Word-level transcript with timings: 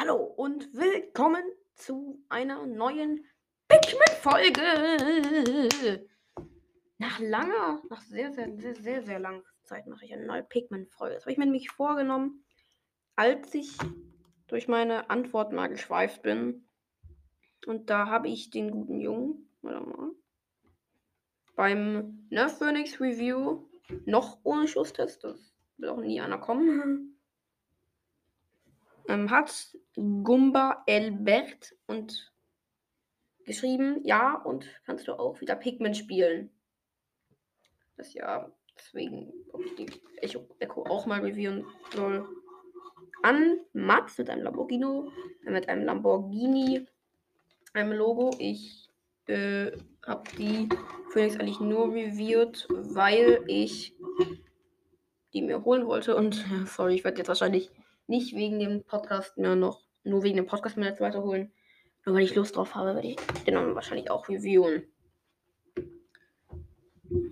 Hallo 0.00 0.16
und 0.16 0.72
willkommen 0.72 1.44
zu 1.74 2.24
einer 2.30 2.64
neuen 2.64 3.26
Pikmin-Folge. 3.68 6.08
Nach 6.96 7.18
langer, 7.18 7.82
nach 7.90 8.00
sehr, 8.00 8.32
sehr, 8.32 8.56
sehr, 8.56 8.74
sehr, 8.76 9.02
sehr 9.02 9.18
langer 9.18 9.42
Zeit 9.62 9.86
mache 9.86 10.06
ich 10.06 10.14
eine 10.14 10.24
neue 10.24 10.42
Pikmin-Folge. 10.42 11.16
Das 11.16 11.24
habe 11.24 11.32
ich 11.32 11.36
mir 11.36 11.44
nämlich 11.44 11.70
vorgenommen, 11.70 12.46
als 13.14 13.52
ich 13.52 13.76
durch 14.46 14.68
meine 14.68 15.10
Antwort 15.10 15.52
mal 15.52 15.66
geschweift 15.66 16.22
bin. 16.22 16.66
Und 17.66 17.90
da 17.90 18.06
habe 18.06 18.28
ich 18.28 18.48
den 18.48 18.70
guten 18.70 19.00
Jungen, 19.00 19.50
warte 19.60 19.86
mal, 19.86 20.12
beim 21.56 22.26
Nerf 22.30 22.56
Phoenix 22.56 22.98
Review 23.02 23.68
noch 24.06 24.38
ohne 24.44 24.66
Schusstest, 24.66 25.24
das 25.24 25.54
will 25.76 25.90
auch 25.90 26.00
nie 26.00 26.22
einer 26.22 26.38
kommen, 26.38 27.09
ähm, 29.10 29.30
hat 29.30 29.76
Gumba 29.96 30.84
Elbert 30.86 31.74
und 31.86 32.32
geschrieben, 33.44 34.00
ja, 34.04 34.36
und 34.36 34.66
kannst 34.86 35.08
du 35.08 35.14
auch 35.14 35.40
wieder 35.40 35.56
Pikmin 35.56 35.94
spielen. 35.94 36.50
Das 37.96 38.14
ja, 38.14 38.50
deswegen, 38.78 39.32
ob 39.52 39.64
ich 39.64 39.74
die 39.74 39.86
Echo, 40.20 40.84
auch 40.84 41.06
mal 41.06 41.20
reviewen 41.20 41.66
soll. 41.92 42.28
An 43.22 43.58
Mats 43.72 44.16
mit 44.16 44.30
einem 44.30 44.44
Lamborghini, 44.44 45.10
mit 45.42 45.68
einem 45.68 45.84
Lamborghini, 45.84 46.86
einem 47.74 47.92
Logo. 47.92 48.30
Ich 48.38 48.88
äh, 49.26 49.72
habe 50.06 50.22
die 50.38 50.68
Phoenix 51.10 51.36
eigentlich 51.36 51.60
nur 51.60 51.92
reviewed, 51.92 52.66
weil 52.70 53.42
ich 53.48 53.94
die 55.34 55.42
mir 55.42 55.64
holen 55.64 55.86
wollte. 55.86 56.14
Und 56.14 56.34
sorry, 56.66 56.94
ich 56.94 57.04
werde 57.04 57.18
jetzt 57.18 57.28
wahrscheinlich 57.28 57.70
nicht 58.10 58.34
wegen 58.34 58.58
dem 58.58 58.84
Podcast 58.84 59.38
mehr 59.38 59.56
noch, 59.56 59.80
nur 60.04 60.22
wegen 60.22 60.36
dem 60.36 60.46
Podcast 60.46 60.76
mir 60.76 60.86
jetzt 60.86 61.00
weiterholen. 61.00 61.52
Nur 62.04 62.14
weil 62.14 62.24
ich 62.24 62.34
Lust 62.34 62.56
drauf 62.56 62.74
habe, 62.74 62.94
werde 62.94 63.08
ich 63.08 63.16
den 63.46 63.54
dann 63.54 63.74
wahrscheinlich 63.74 64.10
auch 64.10 64.28
reviewen. 64.28 64.84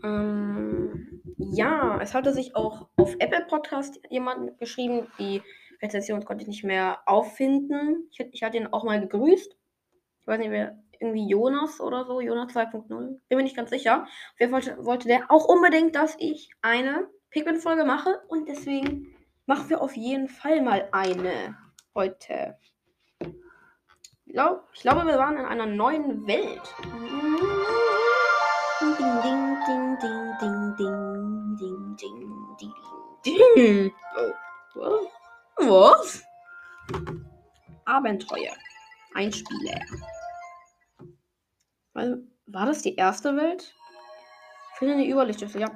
Ähm, 0.03 1.23
ja, 1.37 2.01
es 2.01 2.15
hatte 2.15 2.33
sich 2.33 2.55
auch 2.57 2.89
auf 2.97 3.15
Apple 3.19 3.47
Podcast 3.49 4.01
jemand 4.11 4.59
geschrieben, 4.59 5.07
die 5.19 5.43
Rezension 5.83 6.25
konnte 6.25 6.43
ich 6.43 6.49
nicht 6.49 6.65
mehr 6.65 7.01
auffinden. 7.07 8.09
Ich, 8.11 8.21
ich 8.33 8.43
hatte 8.43 8.57
ihn 8.57 8.67
auch 8.67 8.85
mal 8.85 9.01
gegrüßt. 9.01 9.57
Ich 10.21 10.27
weiß 10.27 10.39
nicht, 10.39 10.51
wer, 10.51 10.79
irgendwie 11.01 11.29
Jonas 11.29 11.81
oder 11.81 12.05
so, 12.05 12.21
Jonas 12.21 12.55
2.0. 12.55 12.89
Bin 12.89 13.21
mir 13.37 13.43
nicht 13.43 13.57
ganz 13.57 13.71
sicher. 13.71 14.03
Auf 14.03 14.41
jeden 14.41 14.53
Fall 14.53 14.85
wollte 14.85 15.09
der 15.09 15.31
auch 15.31 15.47
unbedingt, 15.47 15.95
dass 15.95 16.17
ich 16.19 16.51
eine 16.61 17.09
Pikmin-Folge 17.31 17.85
mache 17.85 18.21
und 18.29 18.49
deswegen 18.49 19.15
machen 19.49 19.71
wir 19.71 19.81
auf 19.81 19.97
jeden 19.97 20.29
Fall 20.29 20.61
mal 20.61 20.89
eine 20.93 21.57
heute. 21.95 22.59
Ich 23.19 24.83
glaube, 24.83 25.07
wir 25.07 25.19
waren 25.19 25.39
in 25.39 25.47
einer 25.47 25.65
neuen 25.65 26.27
Welt. 26.27 26.63
Was? 35.57 36.23
Abenteuer. 37.87 38.53
Einspieler. 39.15 39.81
War 41.95 42.67
das 42.67 42.83
die 42.83 42.97
erste 42.97 43.35
Welt? 43.35 43.75
Finde 44.75 44.95
eine 44.95 45.09
Überlichtschüssel, 45.09 45.63
ja. 45.63 45.71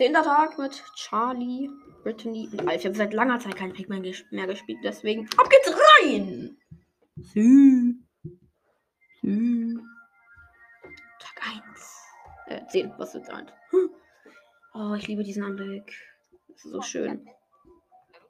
Zehnter 0.00 0.22
Tag 0.22 0.56
mit 0.58 0.82
Charlie, 0.94 1.68
Brittany 2.02 2.48
und 2.52 2.66
Alf. 2.66 2.80
Ich 2.80 2.86
habe 2.86 2.96
seit 2.96 3.12
langer 3.12 3.38
Zeit 3.38 3.54
kein 3.54 3.74
Pikmin 3.74 4.00
mehr 4.30 4.46
gespielt, 4.46 4.78
deswegen 4.82 5.28
ab 5.36 5.50
geht's 5.50 5.76
rein! 6.00 6.56
Sü. 7.18 7.96
Sü. 9.20 9.78
Tag 11.18 11.42
1. 11.66 12.04
Äh, 12.46 12.66
10, 12.68 12.94
was 12.96 13.12
wird 13.12 13.26
sein? 13.26 13.50
Oh, 14.72 14.94
ich 14.94 15.06
liebe 15.06 15.22
diesen 15.22 15.44
Anblick. 15.44 15.92
Das 16.48 16.64
ist 16.64 16.72
so 16.72 16.80
schön. 16.80 17.28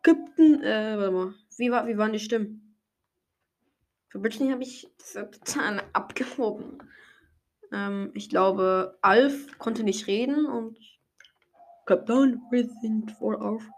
Captain, 0.02 0.64
äh, 0.64 0.98
warte 0.98 1.12
mal. 1.12 1.34
Wie, 1.56 1.70
war, 1.70 1.86
wie 1.86 1.96
waren 1.96 2.12
die 2.12 2.18
Stimmen? 2.18 2.76
Für 4.08 4.18
Brittany 4.18 4.50
habe 4.50 4.64
ich 4.64 4.88
total 5.12 5.84
abgehoben. 5.92 6.78
Ähm, 7.72 8.10
ich 8.14 8.28
glaube, 8.28 8.98
Alf 9.02 9.56
konnte 9.58 9.84
nicht 9.84 10.08
reden 10.08 10.46
und 10.46 10.76
Captain, 11.90 12.40
wir 12.52 12.68
sind 12.80 13.10
voll 13.10 13.34
auf. 13.34 13.68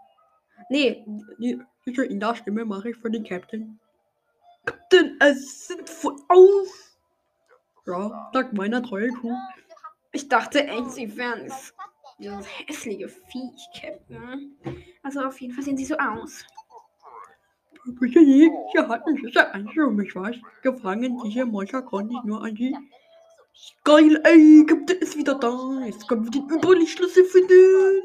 Nee, 0.69 1.03
die, 1.39 1.59
in 1.83 2.19
der 2.19 2.35
Stimme 2.35 2.63
mache 2.63 2.91
ich 2.91 2.95
für 2.95 3.09
den 3.09 3.23
Captain. 3.23 3.79
Captain, 4.65 5.17
es 5.19 5.65
sind 5.65 5.89
voll 5.89 6.17
auf. 6.27 6.67
Ja, 7.87 8.29
sagt 8.31 8.53
meiner 8.53 8.83
treue 8.83 9.09
Crew. 9.13 9.35
Ich 10.11 10.29
dachte 10.29 10.63
echt, 10.63 10.91
sie 10.91 11.17
wären 11.17 11.51
dieses 12.19 12.45
hässliche 12.59 13.09
Viech, 13.09 13.67
Captain. 13.81 14.57
Also 15.01 15.21
auf 15.21 15.41
jeden 15.41 15.55
Fall 15.55 15.63
sehen 15.63 15.77
sie 15.77 15.85
so 15.85 15.97
aus. 15.97 16.45
Bitte 17.99 18.21
nie, 18.21 18.47
sie 18.73 18.79
hatten 18.79 19.17
sicher 19.17 19.55
Angst 19.55 19.75
um 19.75 19.95
mich, 19.95 20.15
was? 20.15 20.35
Gefangen, 20.61 21.19
diese 21.25 21.47
Monster 21.47 21.81
konnte 21.81 22.13
ich 22.13 22.23
nur 22.25 22.43
an 22.43 22.53
die 22.53 22.77
Geil, 23.83 24.21
ey, 24.23 24.65
Captain 24.65 24.97
ist 24.99 25.17
wieder 25.17 25.35
da. 25.35 25.81
Jetzt 25.85 26.07
können 26.07 26.23
wir 26.23 26.31
den 26.31 26.49
Überlichtschlüssel 26.49 27.25
finden. 27.25 28.01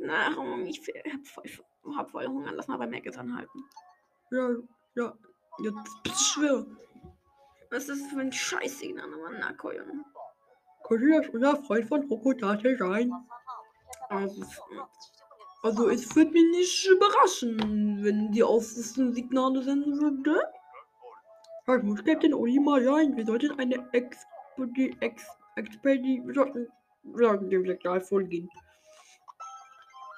Na, 0.00 0.28
ich 0.64 0.80
hab 1.12 1.26
voll, 1.26 1.44
hab 1.96 2.10
voll 2.10 2.26
Hunger. 2.26 2.52
Lass 2.52 2.68
mal 2.68 2.76
bei 2.78 2.86
Maggis 2.86 3.16
anhalten. 3.16 3.64
Ja, 4.30 4.50
ja. 4.94 5.14
Jetzt 5.58 6.02
bist 6.02 6.20
du 6.20 6.24
schwer. 6.24 6.66
Was 7.70 7.88
ist 7.88 8.02
das 8.02 8.12
für 8.12 8.20
ein 8.20 8.32
Scheißsignal, 8.32 9.08
Mann? 9.08 9.36
Na, 9.40 9.52
Koyon. 9.52 10.04
Könnte 10.84 11.08
das 11.10 11.28
unser 11.30 11.56
Freund 11.56 11.88
von 11.88 12.02
Rokodate 12.04 12.76
sein? 12.76 13.12
Also, 14.08 14.44
also, 15.62 15.88
es 15.88 16.14
würde 16.16 16.32
mich 16.32 16.50
nicht 16.50 16.88
überraschen, 16.88 18.02
wenn 18.02 18.32
die 18.32 18.42
Außensignale 18.42 19.62
senden 19.62 20.00
würde. 20.00 20.42
Was 21.66 21.82
muss 21.82 22.04
Captain 22.04 22.34
Oli 22.34 22.58
mal 22.58 22.82
sein? 22.82 23.16
Wir 23.16 23.24
sollten 23.24 23.58
eine 23.58 23.88
Expedi 23.92 24.96
Ex 25.00 25.24
Expedi 25.56 26.22
wir 26.24 26.34
sollten, 26.34 26.66
wir 27.02 27.26
sollten 27.28 27.50
dem 27.50 27.66
Signal. 27.66 28.02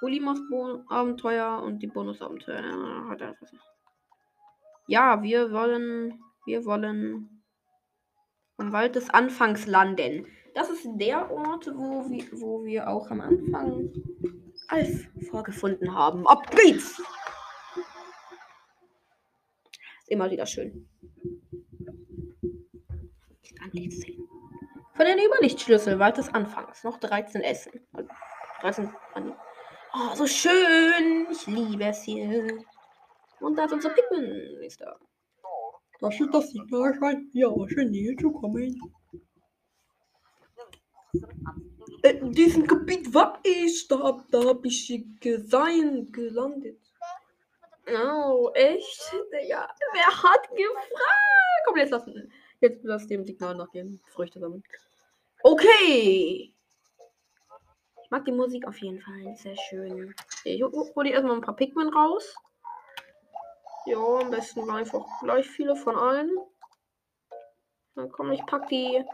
Uli 0.00 0.20
macht 0.20 0.42
Bon 0.50 0.84
Abenteuer 0.88 1.62
und 1.62 1.80
die 1.80 1.86
Bonusabenteuer. 1.86 3.16
Ja, 4.86 5.22
wir 5.22 5.50
wollen, 5.50 6.22
wir 6.44 6.64
wollen 6.64 7.42
am 8.58 8.72
Wald 8.72 8.96
des 8.96 9.10
Anfangs 9.10 9.66
landen. 9.66 10.26
Das 10.54 10.70
ist 10.70 10.86
der 10.86 11.30
Ort, 11.30 11.66
wo 11.74 12.08
wir, 12.10 12.24
wo 12.32 12.64
wir 12.64 12.88
auch 12.88 13.10
am 13.10 13.20
Anfang 13.20 13.90
Alf 14.68 15.08
vorgefunden 15.30 15.94
haben. 15.94 16.26
Ab 16.26 16.50
geht's! 16.50 17.02
Immer 20.06 20.30
wieder 20.30 20.46
schön. 20.46 20.86
Von 23.74 25.06
den 25.06 25.18
Überlichtschlüssel 25.18 25.98
Wald 25.98 26.16
des 26.18 26.32
Anfangs. 26.32 26.84
Noch 26.84 26.98
13 26.98 27.40
Essen. 27.42 27.72
13 28.60 28.88
an. 29.14 29.34
Oh, 29.92 30.14
so 30.14 30.26
schön. 30.26 31.26
Ich 31.30 31.46
liebe 31.46 31.84
es 31.84 32.02
hier. 32.02 32.64
Und 33.40 33.56
da 33.56 33.64
ist 33.64 33.72
unser 33.72 33.90
Pikmin. 33.90 34.62
Ist 34.62 34.80
da. 34.80 34.96
Das 36.00 36.20
ist 36.20 36.32
das 36.32 36.50
Signal, 36.50 36.94
scheint 36.94 37.32
hier 37.32 37.50
aus 37.50 37.68
der 37.74 37.86
Nähe 37.86 38.14
zu 38.16 38.30
kommen. 38.30 38.80
Äh, 42.02 42.10
in 42.10 42.32
diesem 42.32 42.66
Gebiet 42.66 43.12
war 43.12 43.40
ich. 43.42 43.88
Da, 43.88 44.24
da 44.30 44.44
habe 44.44 44.68
ich 44.68 45.04
gesehen, 45.20 46.12
gelandet. 46.12 46.80
Oh, 47.88 48.50
echt? 48.54 49.14
Ja, 49.48 49.68
wer 49.92 50.22
hat 50.22 50.48
gefragt? 50.50 51.64
Komm, 51.66 51.76
jetzt 51.76 51.90
lassen. 51.90 52.32
Jetzt 52.64 52.82
lass 52.82 53.06
dem 53.06 53.26
Signal 53.26 53.54
nachgehen. 53.54 54.00
Früchte 54.08 54.40
sammeln. 54.40 54.64
Okay. 55.42 56.54
Ich 58.02 58.10
mag 58.10 58.24
die 58.24 58.32
Musik 58.32 58.66
auf 58.66 58.78
jeden 58.78 59.02
Fall. 59.02 59.36
Sehr 59.36 59.54
schön. 59.68 60.14
Ich 60.44 60.62
hole 60.62 61.10
erstmal 61.10 61.34
ein 61.34 61.42
paar 61.42 61.56
Pikmin 61.56 61.90
raus. 61.90 62.34
Ja, 63.84 63.98
am 63.98 64.30
besten 64.30 64.70
einfach 64.70 65.04
gleich 65.20 65.46
viele 65.46 65.76
von 65.76 65.94
allen. 65.94 66.38
Dann 67.96 68.10
komm, 68.10 68.32
ich 68.32 68.40
pack 68.46 68.66
die. 68.68 69.04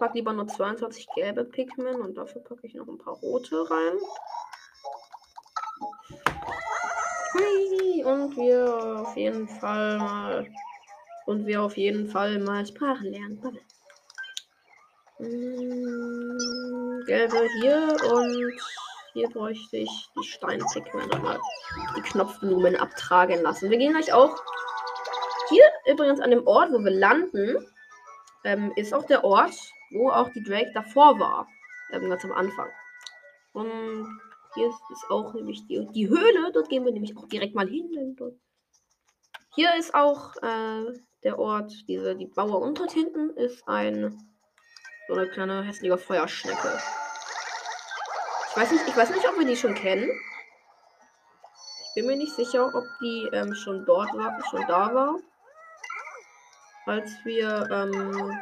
Pack 0.00 0.14
lieber 0.14 0.32
nur 0.32 0.48
22 0.48 1.06
gelbe 1.14 1.44
Pikmin 1.44 2.00
und 2.00 2.16
dafür 2.16 2.42
packe 2.42 2.66
ich 2.66 2.74
noch 2.74 2.88
ein 2.88 2.98
paar 2.98 3.14
rote 3.18 3.70
rein. 3.70 3.98
Hui, 7.34 8.02
und 8.02 8.36
wir 8.36 9.00
auf 9.06 9.16
jeden 9.16 9.46
Fall 9.46 9.98
mal 9.98 10.52
und 11.26 11.46
wir 11.46 11.62
auf 11.62 11.76
jeden 11.76 12.08
Fall 12.08 12.38
mal 12.38 12.66
Sprachen 12.66 13.10
lernen. 13.10 13.40
Hm, 15.18 17.02
gelbe 17.06 17.48
hier 17.60 17.96
und 18.12 18.60
hier 19.12 19.28
bräuchte 19.28 19.76
ich 19.76 20.08
die 20.16 20.26
Steinpigmen 20.26 21.10
einmal 21.12 21.38
die 21.96 22.02
Knopfblumen 22.02 22.76
abtragen 22.76 23.42
lassen. 23.42 23.70
Wir 23.70 23.78
gehen 23.78 23.92
gleich 23.92 24.12
auch 24.12 24.42
hier 25.48 25.64
übrigens 25.86 26.20
an 26.20 26.30
dem 26.30 26.46
Ort, 26.46 26.72
wo 26.72 26.78
wir 26.78 26.90
landen, 26.90 27.66
ähm, 28.44 28.72
ist 28.76 28.94
auch 28.94 29.04
der 29.04 29.22
Ort, 29.22 29.54
wo 29.90 30.10
auch 30.10 30.30
die 30.30 30.42
Drake 30.42 30.72
davor 30.72 31.18
war. 31.18 31.46
Ähm, 31.92 32.08
ganz 32.08 32.24
am 32.24 32.32
Anfang. 32.32 32.68
Und 33.52 34.20
hier 34.54 34.68
ist 34.68 35.10
auch 35.10 35.34
nämlich 35.34 35.66
die, 35.66 35.86
die 35.92 36.08
Höhle. 36.08 36.50
Dort 36.52 36.68
gehen 36.68 36.84
wir 36.84 36.92
nämlich 36.92 37.16
auch 37.16 37.28
direkt 37.28 37.54
mal 37.54 37.68
hin. 37.68 38.16
Hier 39.54 39.74
ist 39.78 39.94
auch 39.94 40.34
äh, 40.42 40.92
der 41.24 41.38
Ort, 41.38 41.72
diese, 41.88 42.16
die 42.16 42.26
Bauer. 42.26 42.60
Und 42.60 42.78
dort 42.78 42.92
hinten 42.92 43.30
ist 43.36 43.66
ein 43.68 44.18
so 45.08 45.14
eine 45.14 45.28
kleine 45.28 45.62
hässliche 45.62 45.98
Feuerschnecke. 45.98 46.80
Ich 48.50 48.56
weiß 48.56 48.70
nicht, 48.70 48.86
ich 48.86 48.96
weiß 48.96 49.10
nicht, 49.10 49.28
ob 49.28 49.38
wir 49.38 49.46
die 49.46 49.56
schon 49.56 49.74
kennen. 49.74 50.08
Ich 51.88 51.94
bin 51.94 52.06
mir 52.06 52.16
nicht 52.16 52.34
sicher, 52.34 52.66
ob 52.66 52.84
die 53.00 53.28
ähm, 53.32 53.54
schon 53.54 53.84
dort 53.84 54.12
war, 54.14 54.38
schon 54.48 54.66
da 54.66 54.94
war. 54.94 55.16
Als 56.86 57.10
wir 57.24 57.68
ähm, 57.70 58.38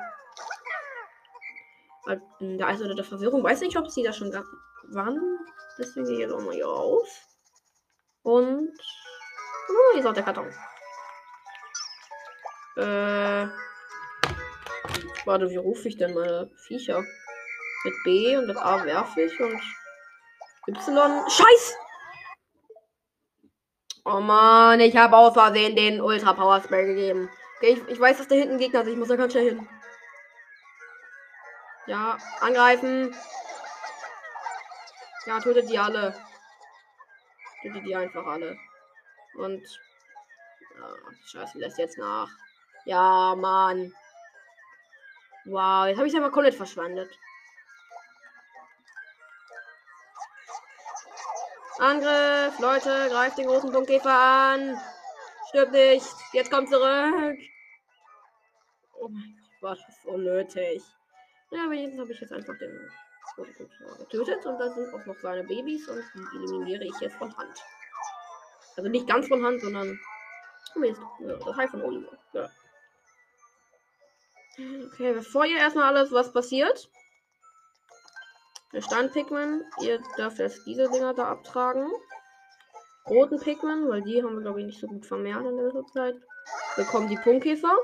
in 2.40 2.58
der 2.58 2.68
Eiserde 2.68 2.94
der 2.94 3.04
Verwirrung. 3.04 3.42
Weiß 3.42 3.60
nicht, 3.60 3.76
ob 3.76 3.88
sie 3.90 4.02
da 4.02 4.12
schon 4.12 4.32
waren. 4.32 5.38
Deswegen 5.78 6.06
gehe 6.06 6.14
ich 6.14 6.20
jetzt 6.20 6.32
auch 6.32 6.40
mal 6.40 6.54
hier 6.54 6.66
raus. 6.66 7.08
Und. 8.22 8.70
Oh, 9.68 9.92
hier 9.92 10.00
ist 10.00 10.06
auch 10.06 10.14
der 10.14 10.24
Karton. 10.24 10.52
Äh. 12.76 13.46
Warte, 15.24 15.50
wie 15.50 15.56
rufe 15.56 15.88
ich 15.88 15.96
denn 15.96 16.14
meine 16.14 16.50
Viecher? 16.66 17.02
Mit 17.84 17.94
B 18.04 18.36
und 18.36 18.46
mit 18.46 18.56
A 18.56 18.84
werfe 18.84 19.22
ich 19.22 19.40
und 19.40 19.60
Y. 20.68 21.30
Scheiß! 21.30 21.76
Oh 24.04 24.20
man, 24.20 24.80
ich 24.80 24.96
habe 24.96 25.16
aus 25.16 25.34
Versehen 25.34 25.76
den 25.76 26.00
Ultra 26.00 26.32
Power 26.32 26.60
Spell 26.62 26.86
gegeben. 26.86 27.30
Okay, 27.56 27.72
ich, 27.72 27.88
ich 27.88 28.00
weiß, 28.00 28.18
dass 28.18 28.28
da 28.28 28.34
hinten 28.34 28.58
Gegner 28.58 28.82
sind. 28.82 28.94
Ich 28.94 28.98
muss 28.98 29.08
da 29.08 29.16
ganz 29.16 29.32
schnell 29.32 29.50
hin. 29.50 29.68
Ja, 31.86 32.16
angreifen. 32.40 33.14
Ja, 35.26 35.38
tötet 35.40 35.68
die 35.68 35.78
alle. 35.78 36.14
Tötet 37.62 37.86
die 37.86 37.94
einfach 37.94 38.26
alle. 38.26 38.56
Und. 39.34 39.62
Ja, 40.78 40.94
Scheiße, 41.26 41.58
lässt 41.58 41.78
jetzt 41.78 41.98
nach. 41.98 42.28
Ja, 42.84 43.34
Mann. 43.36 43.92
Wow, 45.44 45.86
jetzt 45.86 45.98
habe 45.98 46.08
ich 46.08 46.16
aber 46.16 46.30
komplett 46.30 46.54
verschwendet. 46.54 47.10
Angriff, 51.78 52.58
Leute, 52.58 53.08
greift 53.08 53.38
den 53.38 53.46
großen 53.46 53.72
Punktkäfer 53.72 54.12
an. 54.12 54.78
Stirbt 55.48 55.72
nicht. 55.72 56.06
Jetzt 56.32 56.50
kommt 56.50 56.68
zurück. 56.68 57.38
Oh 58.98 59.08
mein 59.08 59.34
Gott, 59.60 59.78
war 59.78 59.86
das 59.86 60.04
unnötig. 60.04 60.82
Ja, 61.50 61.64
aber 61.64 61.74
jetzt 61.74 61.98
habe 61.98 62.12
ich 62.12 62.20
jetzt 62.20 62.32
einfach 62.32 62.56
den 62.58 62.90
großen 63.34 63.54
Punktkäfer 63.54 63.96
getötet 63.98 64.44
und 64.46 64.58
da 64.58 64.68
sind 64.68 64.92
auch 64.94 65.06
noch 65.06 65.18
seine 65.20 65.42
Babys 65.44 65.88
und 65.88 66.04
die 66.14 66.36
eliminiere 66.36 66.84
ich 66.84 67.00
jetzt 67.00 67.16
von 67.16 67.34
Hand. 67.36 67.64
Also 68.76 68.90
nicht 68.90 69.08
ganz 69.08 69.26
von 69.28 69.44
Hand, 69.44 69.60
sondern 69.62 69.98
das 70.74 71.56
heißt 71.56 71.70
von 71.70 71.82
Oliver. 71.82 72.16
Ja. 72.34 72.50
Okay, 74.92 75.12
bevor 75.14 75.46
ihr 75.46 75.58
erstmal 75.58 75.94
alles, 75.94 76.12
was 76.12 76.32
passiert. 76.32 76.90
Der 78.72 78.82
Stein-Pikmin, 78.82 79.64
ihr 79.80 80.00
dürft 80.16 80.38
jetzt 80.38 80.66
diese 80.66 80.88
Dinger 80.90 81.14
da 81.14 81.28
abtragen. 81.28 81.90
Roten 83.08 83.40
Pikmin, 83.40 83.88
weil 83.88 84.02
die 84.02 84.22
haben 84.22 84.34
wir 84.34 84.42
glaube 84.42 84.60
ich 84.60 84.66
nicht 84.66 84.80
so 84.80 84.86
gut 84.86 85.06
vermehrt 85.06 85.44
in 85.44 85.56
dieser 85.56 85.84
Zeit. 85.86 86.16
Bekommen 86.76 87.08
die 87.08 87.16
Punktkäfer. 87.16 87.76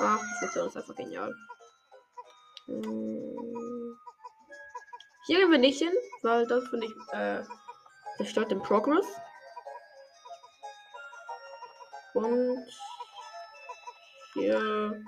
Ach, 0.00 0.20
das 0.40 0.50
ist 0.50 0.62
uns 0.62 0.76
einfach 0.76 0.96
genial. 0.96 1.34
Hm. 2.66 3.98
Hier 5.26 5.38
gehen 5.38 5.50
wir 5.50 5.58
nicht 5.58 5.78
hin, 5.78 5.92
weil 6.22 6.46
das 6.46 6.66
finde 6.68 6.86
ich, 6.86 6.92
äh, 7.12 7.42
zerstört 8.18 8.50
den 8.50 8.62
Progress. 8.62 9.06
Und 12.12 12.66
hier. 14.34 15.02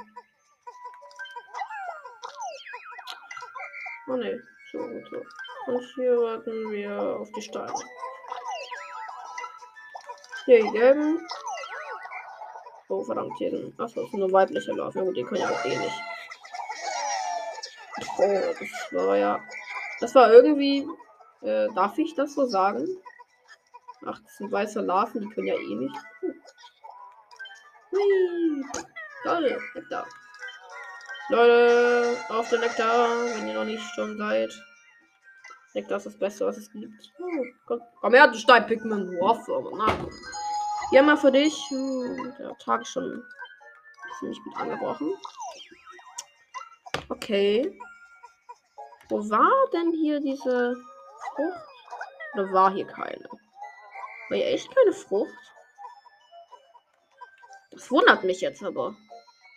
Oh 4.09 4.17
ne, 4.17 4.41
so 4.73 4.79
und 4.79 5.07
so. 5.11 5.23
Und 5.67 5.85
hier 5.97 6.17
warten 6.17 6.71
wir 6.71 7.19
auf 7.21 7.29
die 7.33 7.43
Steine. 7.43 7.75
Hier 10.45 10.63
die 10.63 10.71
gelben. 10.71 11.27
Oh 12.89 13.03
verdammt, 13.03 13.33
hier 13.39 13.51
sind. 13.51 13.79
Achso, 13.81 14.03
das 14.03 14.11
sind 14.11 14.21
nur 14.21 14.33
weibliche 14.33 14.73
Larven. 14.73 15.07
Gut, 15.07 15.17
die 15.17 15.25
können 15.25 15.41
ja 15.41 15.51
auch 15.51 15.65
eh 15.65 15.77
nicht. 15.77 16.01
Oh, 18.19 18.55
das 18.59 19.07
war 19.07 19.17
ja. 19.17 19.41
Das 20.01 20.15
war 20.15 20.33
irgendwie. 20.33 20.87
Äh, 21.43 21.69
darf 21.75 21.99
ich 21.99 22.15
das 22.15 22.35
so 22.35 22.47
sagen? 22.47 22.87
Ach, 24.05 24.21
das 24.21 24.37
sind 24.37 24.53
weiße 24.53 24.81
Larven, 24.81 25.21
die 25.21 25.29
können 25.29 25.49
ja 25.49 25.55
eh 25.55 25.75
nicht. 25.75 25.97
Hui. 27.91 28.65
Toll, 29.27 29.61
Nektar. 29.75 30.07
Leute, 31.31 32.17
auf 32.29 32.49
den 32.49 32.61
Nektar, 32.61 33.09
wenn 33.35 33.49
ihr 33.49 33.55
noch 33.55 33.65
nicht 33.65 33.83
schon 33.97 34.17
seid. 34.17 34.53
Nektar 35.75 35.97
ist 35.97 36.07
das 36.07 36.17
Beste, 36.17 36.47
was 36.47 36.59
es 36.59 36.71
gibt. 36.71 37.13
Oh, 37.19 37.45
komm, 37.67 37.81
komm 38.01 38.15
her, 38.15 38.29
du 38.29 38.39
Stein-Pikmin. 38.39 39.19
Na, 39.19 40.09
hier 40.91 41.03
mal 41.03 41.17
für 41.17 41.33
dich. 41.33 41.57
Hm, 41.71 42.35
der 42.39 42.57
Tag 42.59 42.83
ist 42.83 42.91
schon 42.91 43.21
ziemlich 44.21 44.39
gut 44.45 44.57
angebrochen. 44.59 45.13
Okay. 47.09 47.77
Wo 49.09 49.29
war 49.29 49.71
denn 49.73 49.93
hier 49.93 50.21
diese 50.21 50.77
Frucht? 51.35 51.67
Oder 52.35 52.53
war 52.53 52.71
hier 52.71 52.87
keine? 52.87 53.29
War 53.29 54.37
hier 54.37 54.47
echt 54.47 54.73
keine 54.73 54.93
Frucht? 54.93 55.35
Das 57.73 57.91
wundert 57.91 58.23
mich 58.23 58.41
jetzt 58.41 58.63
aber. 58.63 58.95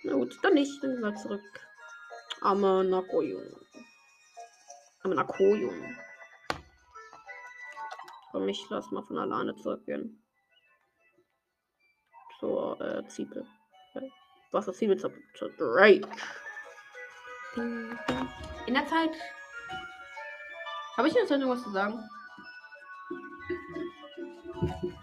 Na 0.04 0.14
gut, 0.14 0.38
dann 0.44 0.54
nicht. 0.54 0.84
Dann 0.84 1.00
mal 1.00 1.16
zurück. 1.16 1.42
Arme 2.42 2.84
Nakoyun. 2.84 3.56
Arme 5.04 5.16
Nakoyun. 5.16 5.98
Komm, 8.32 8.48
ich 8.48 8.66
lass 8.70 8.92
mal 8.92 9.04
von 9.04 9.18
alleine 9.18 9.56
zurückgehen. 9.56 10.24
Zur 12.40 12.80
äh, 12.80 13.06
Ziepel. 13.08 13.46
Äh, 13.96 14.10
Wasserziepel 14.52 14.98
zur, 14.98 15.12
zur 15.36 15.50
Drake. 15.58 16.08
In 17.56 18.74
der 18.74 18.86
Zeit. 18.86 19.12
Habe 20.96 21.08
ich 21.08 21.14
jetzt 21.14 21.30
noch 21.30 21.50
was 21.50 21.64
zu 21.64 21.72
sagen? 21.72 22.00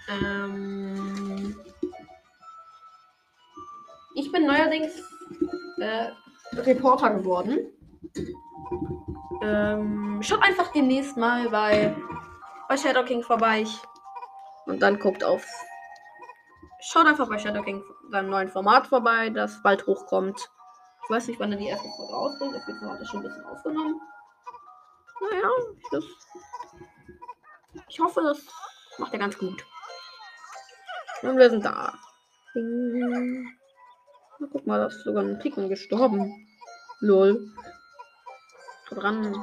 Ähm. 0.09 1.56
Ich 4.16 4.32
bin 4.32 4.46
neuerdings 4.46 5.02
äh, 5.78 6.08
Reporter 6.54 7.11
geworden. 7.11 7.70
Ähm, 9.42 10.23
schaut 10.23 10.42
einfach 10.42 10.73
demnächst 10.73 11.18
mal 11.18 11.50
bei, 11.50 11.94
bei 12.66 12.78
Shadow 12.78 13.04
King 13.04 13.23
vorbei. 13.23 13.66
Und 14.64 14.80
dann 14.80 14.99
guckt 14.99 15.23
auf. 15.23 15.44
Schaut 16.80 17.06
einfach 17.06 17.28
bei 17.28 17.38
Shadow 17.38 17.62
King 17.62 17.85
seinem 18.11 18.30
neuen 18.30 18.49
Format 18.49 18.87
vorbei, 18.87 19.28
das 19.28 19.62
bald 19.62 19.87
hochkommt. 19.87 20.50
Ich 21.04 21.11
weiß 21.11 21.28
nicht, 21.28 21.38
wann 21.38 21.52
er 21.52 21.58
die 21.58 21.68
erste 21.68 21.88
Folge 21.90 22.14
rausbringt. 22.14 22.56
Auf 22.56 22.66
jeden 22.66 22.80
Fall 22.80 22.90
hat 22.90 23.00
er 23.00 23.06
schon 23.06 23.20
ein 23.20 23.23
bisschen 23.25 23.44
aufgenommen. 23.44 24.00
Naja, 25.20 25.50
das, 25.90 26.04
ich 27.87 28.00
hoffe, 28.00 28.23
das 28.23 28.40
macht 28.96 29.12
er 29.12 29.18
ganz 29.18 29.37
gut. 29.37 29.62
Und 31.20 31.37
wir 31.37 31.50
sind 31.50 31.66
da. 31.66 31.92
Ding. 32.54 33.46
Na, 34.38 34.49
guck 34.52 34.66
mal, 34.66 34.78
da 34.78 34.87
ist 34.87 35.05
sogar 35.05 35.23
ein 35.23 35.38
Picken 35.38 35.69
gestorben. 35.69 36.47
Lol. 37.00 37.52
Dran. 38.90 39.35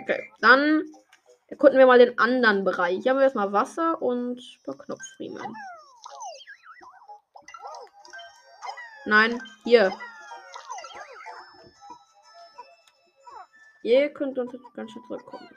Okay, 0.00 0.32
dann 0.40 0.82
erkunden 1.48 1.78
wir 1.78 1.86
mal 1.86 1.98
den 1.98 2.18
anderen 2.18 2.64
Bereich. 2.64 3.00
Hier 3.02 3.10
haben 3.10 3.18
wir 3.18 3.24
erstmal 3.24 3.52
Wasser 3.52 4.00
und 4.00 4.38
ein 4.38 4.62
paar 4.64 4.78
Knopfriemen. 4.78 5.54
Nein, 9.06 9.42
hier. 9.64 9.90
Ihr 13.82 14.12
könnt 14.12 14.38
uns 14.38 14.52
ganz 14.74 14.90
schön 14.90 15.02
zurückkommen. 15.06 15.48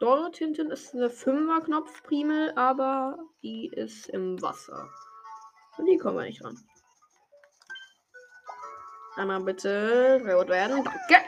Dort 0.00 0.36
hinten 0.36 0.70
ist 0.70 0.94
eine 0.94 1.10
Fünfer-Knopf-Primel, 1.10 2.52
aber 2.54 3.18
die 3.42 3.68
ist 3.74 4.08
im 4.08 4.40
Wasser. 4.40 4.88
Und 5.76 5.86
die 5.86 5.98
kommen 5.98 6.18
wir 6.18 6.24
nicht 6.24 6.44
ran. 6.44 6.56
Einmal 9.16 9.40
bitte 9.40 10.20
rot 10.24 10.48
werden. 10.48 10.84
Danke. 10.84 11.24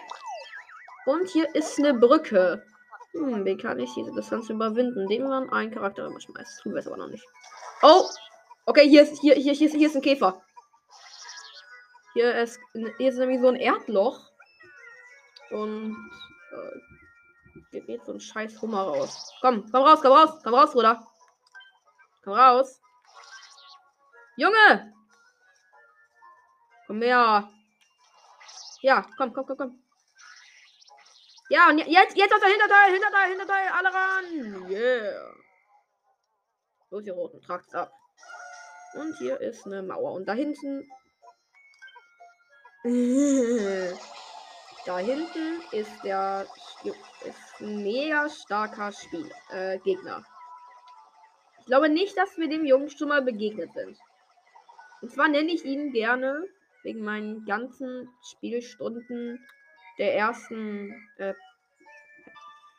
Und 1.06 1.28
hier 1.28 1.52
ist 1.56 1.78
eine 1.78 1.94
Brücke. 1.94 2.64
Hm, 3.12 3.44
wie 3.44 3.56
kann 3.56 3.80
ich 3.80 3.92
diese 3.94 4.12
Distanz 4.12 4.48
überwinden? 4.48 5.00
Indem 5.00 5.24
man 5.24 5.50
einen 5.50 5.72
Charakter 5.72 6.06
immer 6.06 6.20
schmeißt. 6.20 6.62
Tun 6.62 6.72
wir 6.72 6.78
es 6.78 6.86
aber 6.86 6.98
noch 6.98 7.08
nicht. 7.08 7.26
Oh! 7.82 8.04
Okay, 8.66 8.88
hier 8.88 9.02
ist, 9.02 9.20
hier, 9.20 9.34
hier, 9.34 9.52
hier, 9.52 9.66
ist, 9.66 9.74
hier 9.74 9.88
ist 9.88 9.96
ein 9.96 10.02
Käfer. 10.02 10.40
Hier 12.12 12.36
ist, 12.36 12.60
hier 12.98 13.08
ist 13.08 13.18
nämlich 13.18 13.40
so 13.40 13.48
ein 13.48 13.56
Erdloch. 13.56 14.20
Und 15.50 15.96
äh, 16.52 16.99
hier 17.70 17.82
geht 17.82 18.04
so 18.04 18.12
ein 18.12 18.20
scheiß 18.20 18.60
Hummer 18.60 18.82
raus. 18.82 19.32
Komm, 19.40 19.70
komm 19.70 19.84
raus, 19.84 20.00
komm 20.02 20.12
raus, 20.12 20.40
komm 20.42 20.54
raus, 20.54 20.72
Bruder. 20.72 21.06
Komm 22.24 22.32
raus. 22.34 22.80
Junge! 24.36 24.92
Komm 26.86 27.02
her. 27.02 27.48
Ja, 28.82 29.06
komm, 29.16 29.32
komm, 29.32 29.46
komm, 29.46 29.56
komm. 29.56 29.82
Ja, 31.48 31.68
und 31.68 31.78
jetzt, 31.78 32.16
jetzt 32.16 32.32
auf 32.32 32.40
der 32.40 32.48
Hinterteil, 32.48 32.92
Hinterteil, 32.92 33.28
Hinterteil, 33.28 33.68
alle 33.68 33.94
ran. 33.94 34.70
Yeah. 34.70 35.34
Los, 36.90 37.04
die 37.04 37.10
roten, 37.10 37.40
tragt's 37.40 37.74
ab. 37.74 37.92
Und 38.94 39.16
hier 39.18 39.40
ist 39.40 39.66
eine 39.66 39.82
Mauer. 39.82 40.12
Und 40.12 40.26
da 40.26 40.32
hinten. 40.32 40.88
da 44.86 44.98
hinten 44.98 45.60
ist 45.72 46.02
der 46.02 46.46
ist 46.84 47.60
ein 47.60 47.82
mega 47.82 48.28
starker 48.28 48.92
Spiel, 48.92 49.30
äh, 49.50 49.78
Gegner. 49.80 50.24
Ich 51.60 51.66
glaube 51.66 51.88
nicht, 51.88 52.16
dass 52.16 52.36
wir 52.36 52.48
dem 52.48 52.64
Jungen 52.64 52.90
schon 52.90 53.08
mal 53.08 53.22
begegnet 53.22 53.72
sind. 53.72 53.98
Und 55.02 55.10
zwar 55.12 55.28
nenne 55.28 55.50
ich 55.52 55.64
ihn 55.64 55.92
gerne 55.92 56.46
wegen 56.82 57.02
meinen 57.02 57.44
ganzen 57.44 58.08
Spielstunden 58.22 59.44
der 59.98 60.16
ersten, 60.16 60.92
äh, 61.18 61.34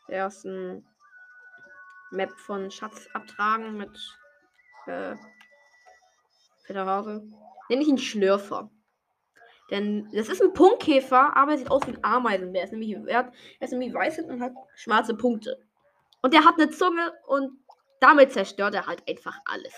der 0.08 0.18
ersten 0.18 0.86
Map 2.12 2.32
von 2.32 2.70
Schatz 2.70 3.08
abtragen 3.14 3.78
mit 3.78 3.98
äh, 4.88 5.16
Federhase. 6.64 7.24
Nenne 7.70 7.82
ich 7.82 7.88
ihn 7.88 7.98
Schlürfer. 7.98 8.70
Denn 9.72 10.10
das 10.12 10.28
ist 10.28 10.42
ein 10.42 10.54
Punktkäfer, 10.54 11.36
aber 11.36 11.54
er 11.54 11.58
sieht 11.58 11.72
aus 11.72 11.88
wie 11.88 11.92
ein 11.92 12.04
Ameisenbär. 12.04 12.62
Er 12.62 12.66
ist 12.66 12.72
nämlich, 12.72 12.92
er, 13.08 13.32
ist 13.60 13.72
nämlich 13.72 13.94
weiß 13.94 14.20
und 14.20 14.42
hat 14.42 14.54
schwarze 14.76 15.16
Punkte. 15.16 15.66
Und 16.22 16.34
er 16.34 16.44
hat 16.44 16.56
eine 16.60 16.70
Zunge 16.70 17.14
und 17.26 17.58
damit 18.02 18.34
zerstört 18.34 18.76
er 18.76 18.86
halt 18.86 19.08
einfach 19.08 19.40
alles. 19.46 19.74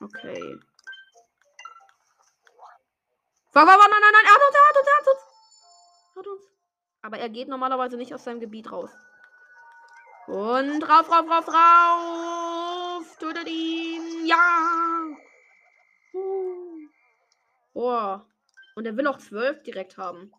Okay. 0.00 0.60
War, 3.52 3.66
war, 3.66 3.78
war, 3.78 3.88
nein, 3.88 4.00
nein, 4.00 4.12
nein, 4.12 4.24
er 4.24 4.34
hat 4.34 4.42
uns, 4.46 4.54
er 4.54 4.68
hat 4.68 4.76
uns, 4.78 4.86
er 4.86 4.96
hat 4.96 5.06
uns. 5.08 5.22
Er 6.14 6.20
hat 6.20 6.26
uns. 6.28 6.42
Aber 7.02 7.18
er 7.18 7.28
geht 7.28 7.48
normalerweise 7.48 7.96
nicht 7.96 8.14
aus 8.14 8.22
seinem 8.22 8.38
Gebiet 8.38 8.70
raus. 8.70 8.90
Und 10.28 10.82
rauf, 10.88 11.10
rauf, 11.10 11.26
rauf, 11.28 11.48
rauf. 11.48 13.16
Tötet 13.18 13.48
ihn. 13.48 14.26
Ja. 14.26 14.97
Boah. 17.78 18.26
Und 18.74 18.86
er 18.86 18.96
will 18.96 19.06
auch 19.06 19.18
zwölf 19.18 19.62
direkt 19.62 19.96
haben. 19.98 20.32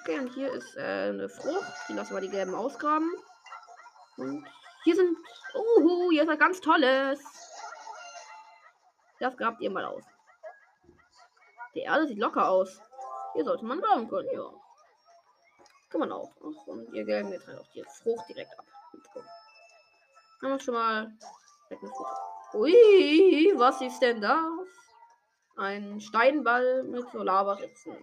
Okay, 0.00 0.18
und 0.18 0.32
hier 0.32 0.50
ist 0.50 0.74
äh, 0.78 1.10
eine 1.10 1.28
Frucht. 1.28 1.74
Die 1.90 1.92
lassen 1.92 2.14
wir 2.14 2.22
die 2.22 2.30
gelben 2.30 2.54
ausgraben. 2.54 3.12
Und 4.16 4.48
hier 4.84 4.96
sind. 4.96 5.14
Uhu, 5.54 6.10
hier 6.10 6.22
ist 6.22 6.28
was 6.30 6.38
ganz 6.38 6.58
Tolles. 6.62 7.20
Das 9.20 9.36
grabt 9.36 9.60
ihr 9.60 9.70
mal 9.70 9.84
aus. 9.84 10.02
Die 11.74 11.80
Erde 11.80 12.06
sieht 12.06 12.18
locker 12.18 12.48
aus. 12.48 12.80
Hier 13.34 13.44
sollte 13.44 13.66
man 13.66 13.82
bauen 13.82 14.08
können, 14.08 14.30
ja. 14.32 14.50
Kann 15.90 16.00
man 16.00 16.12
auch. 16.12 16.32
Ach, 16.38 16.66
und 16.66 16.94
ihr 16.94 17.04
Gelben 17.04 17.30
halt 17.30 17.58
auch 17.58 17.70
die 17.74 17.84
Frucht 18.02 18.26
direkt 18.26 18.58
ab. 18.58 18.64
Haben 20.40 20.52
wir 20.52 20.60
schon 20.60 20.72
mal. 20.72 21.12
Ui, 22.54 23.52
was 23.56 23.82
ist 23.82 24.00
denn 24.00 24.22
das? 24.22 24.81
Ein 25.56 26.00
Steinball 26.00 26.82
mit 26.84 27.04
so 27.12 27.22
Lavaritzen. 27.22 27.96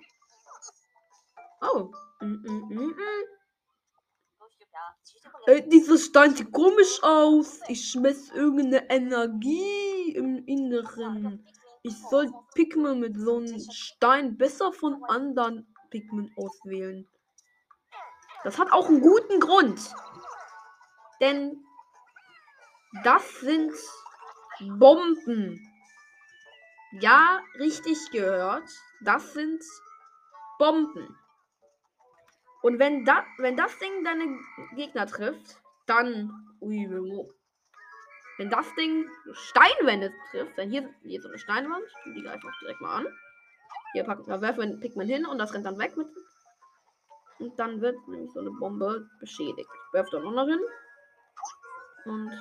Oh. 1.61 1.91
Mm, 2.21 2.25
mm, 2.25 2.67
mm, 2.69 2.87
mm. 2.87 2.95
Äh, 5.47 5.67
dieser 5.67 5.97
Stein 5.97 6.35
sieht 6.35 6.51
komisch 6.51 7.01
aus. 7.01 7.59
Ich 7.67 7.91
schmeiß 7.91 8.31
irgendeine 8.31 8.89
Energie 8.89 10.13
im 10.15 10.45
Inneren. 10.45 11.45
Ich 11.81 11.97
soll 12.09 12.31
Pikmin 12.55 12.99
mit 12.99 13.17
so 13.17 13.37
einem 13.37 13.59
Stein 13.71 14.37
besser 14.37 14.71
von 14.73 15.03
anderen 15.05 15.73
Pikmin 15.89 16.31
auswählen. 16.35 17.07
Das 18.43 18.57
hat 18.57 18.71
auch 18.71 18.87
einen 18.87 19.01
guten 19.01 19.39
Grund. 19.39 19.93
Denn 21.19 21.63
das 23.03 23.39
sind 23.41 23.73
Bomben. 24.59 25.68
Ja, 26.91 27.41
richtig 27.59 27.97
gehört. 28.11 28.67
Das 29.01 29.33
sind 29.33 29.63
Bomben. 30.57 31.15
Und 32.61 32.79
wenn, 32.79 33.05
da, 33.05 33.25
wenn 33.37 33.55
das 33.55 33.77
Ding 33.79 34.03
deine 34.03 34.37
Gegner 34.75 35.05
trifft, 35.05 35.61
dann. 35.85 36.31
Ui, 36.61 36.89
wenn 38.37 38.49
das 38.49 38.73
Ding 38.75 39.09
Steinwände 39.33 40.11
trifft, 40.31 40.57
dann 40.57 40.69
hier, 40.69 40.89
hier 41.03 41.21
so 41.21 41.29
eine 41.29 41.37
Steinwand, 41.37 41.85
die 42.05 42.21
greifen 42.21 42.49
auch 42.49 42.59
direkt 42.59 42.81
mal 42.81 42.95
an. 42.97 43.07
Hier 43.93 44.03
packen 44.03 44.27
wir, 44.27 44.41
werfen 44.41 44.79
Pikmin 44.79 45.07
hin 45.07 45.25
und 45.25 45.37
das 45.37 45.53
rennt 45.53 45.65
dann 45.65 45.77
weg 45.77 45.95
mit. 45.95 46.07
Und 47.39 47.57
dann 47.57 47.81
wird 47.81 47.95
nämlich 48.07 48.31
so 48.33 48.39
eine 48.39 48.51
Bombe 48.51 49.09
beschädigt. 49.19 49.69
Werft 49.93 50.13
dann 50.13 50.23
noch 50.23 50.47
hin. 50.47 50.59
Und 52.05 52.31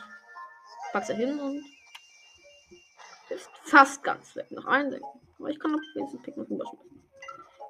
pack 0.92 1.04
sie 1.04 1.14
hin 1.14 1.38
und 1.38 1.64
ist 3.30 3.50
fast 3.62 4.02
ganz 4.02 4.34
weg. 4.36 4.50
Noch 4.50 4.66
ein 4.66 5.00
Aber 5.38 5.48
ich 5.48 5.60
kann 5.60 5.72
noch 5.72 5.80
wenigstens 5.94 6.22
Pikmin 6.22 6.46
rüberschmeißen. 6.46 7.02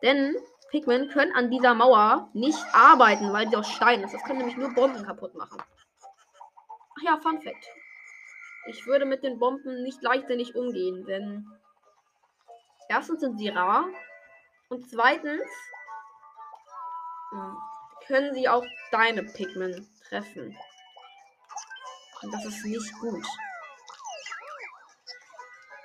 Denn 0.02 0.36
Pikmin 0.70 1.08
können 1.08 1.34
an 1.34 1.50
dieser 1.50 1.74
Mauer 1.74 2.30
nicht 2.34 2.58
arbeiten, 2.72 3.32
weil 3.32 3.48
sie 3.48 3.56
aus 3.56 3.68
Stein 3.68 4.02
ist. 4.02 4.14
Das 4.14 4.22
können 4.24 4.38
nämlich 4.38 4.56
nur 4.56 4.74
Bomben 4.74 5.04
kaputt 5.04 5.34
machen. 5.34 5.60
Ach 6.98 7.02
ja, 7.02 7.16
Fun 7.18 7.40
Fact. 7.40 7.68
Ich 8.66 8.86
würde 8.86 9.06
mit 9.06 9.22
den 9.22 9.38
Bomben 9.38 9.82
nicht 9.82 10.02
leichtsinnig 10.02 10.54
umgehen, 10.54 11.06
denn 11.06 11.46
erstens 12.88 13.20
sind 13.20 13.38
sie 13.38 13.48
rar 13.48 13.86
und 14.68 14.88
zweitens 14.90 15.42
hm, 17.30 17.56
können 18.06 18.34
sie 18.34 18.48
auch 18.48 18.64
deine 18.90 19.22
Pikmin 19.22 19.88
treffen. 20.08 20.56
Und 22.22 22.34
das 22.34 22.44
ist 22.44 22.64
nicht 22.66 22.92
gut. 23.00 23.24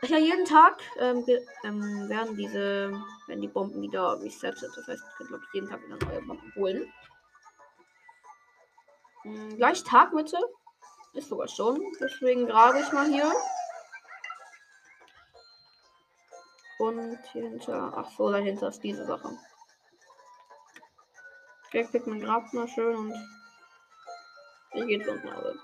Ja, 0.07 0.17
jeden 0.17 0.45
Tag 0.45 0.81
ähm, 1.00 1.25
ähm, 1.63 2.10
werden 2.10 2.36
diese, 2.36 2.91
werden 3.27 3.41
die 3.41 3.48
Bomben 3.48 3.81
wieder 3.81 4.19
resettet. 4.22 4.69
Das 4.75 4.88
heißt, 4.88 5.01
ihr 5.01 5.15
könnt 5.17 5.29
glaube 5.29 5.43
ich 5.48 5.53
jeden 5.53 5.69
Tag 5.69 5.81
wieder 5.83 6.05
neue 6.05 6.22
Bomben 6.24 6.55
holen. 6.55 6.93
Ähm, 9.25 9.55
gleich 9.55 9.83
Tagmitte. 9.83 10.38
Ist 11.13 11.29
sogar 11.29 11.48
schon. 11.48 11.79
Deswegen 12.01 12.48
grabe 12.48 12.79
ich 12.79 12.91
mal 12.91 13.07
hier. 13.07 13.31
Und 16.79 17.19
hier 17.31 17.43
hinter. 17.43 17.93
Ach 17.95 18.10
so, 18.17 18.31
dahinter 18.31 18.69
ist 18.69 18.83
diese 18.83 19.05
Sache. 19.05 19.38
Okay, 21.67 21.86
kriegt 21.86 22.07
man 22.07 22.19
Grab 22.19 22.51
mal 22.51 22.67
schön 22.67 22.95
und. 22.95 23.15
Hier 24.74 24.86
geht's 24.86 25.07
unten 25.07 25.29
aus. 25.29 25.55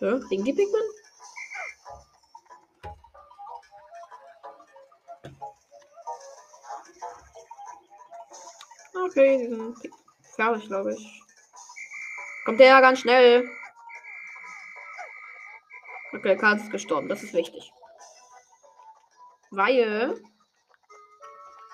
Hä? 0.00 0.20
Den 0.30 0.44
die 0.44 0.52
Pikmin? 0.52 0.82
Okay, 8.94 9.38
die 9.38 9.48
sind 9.48 9.76
fertig, 10.36 10.68
glaube 10.68 10.94
ich. 10.94 11.22
Kommt 12.44 12.60
der 12.60 12.80
ganz 12.80 13.00
schnell. 13.00 13.48
Okay, 16.12 16.36
Karl 16.36 16.56
ist 16.56 16.70
gestorben. 16.70 17.08
Das 17.08 17.22
ist 17.22 17.34
wichtig. 17.34 17.72
Weil 19.50 20.20